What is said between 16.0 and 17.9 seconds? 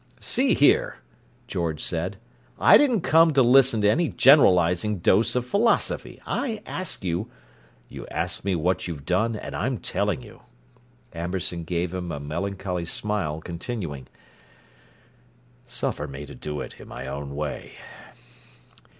me to do it in my own way.